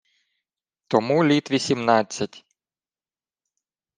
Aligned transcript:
—Тому 0.87 1.23
літ 1.25 1.51
вісімнадцять. 1.51 2.45